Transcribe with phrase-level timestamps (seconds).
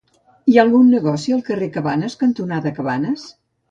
[0.53, 3.33] Hi ha algun negoci al carrer Cabanes cantonada Cabanes?